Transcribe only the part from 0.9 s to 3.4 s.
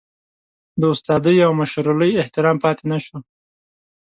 استادۍ او مشرولۍ احترام پاتې نشو.